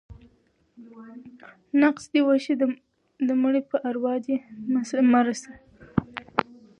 ـ 0.89 1.79
نقص 1.81 2.03
دې 2.13 2.21
وشه، 2.27 2.53
د 3.27 3.29
مړي 3.41 3.61
په 3.69 3.77
اروا 3.89 4.15
دې 4.25 4.35
مه 5.11 5.21
رسه. 5.27 5.53